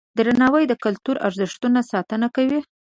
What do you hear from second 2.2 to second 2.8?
کوي.